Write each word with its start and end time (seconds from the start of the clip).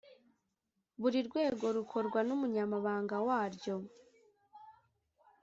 buri 1.01 1.19
rwego 1.27 1.65
rukorwa 1.75 2.19
n’umunyamabanga 2.27 3.15
waryo 3.27 3.75